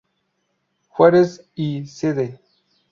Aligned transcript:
Juárez 0.87 1.47
y 1.53 1.85
Cd. 1.85 2.39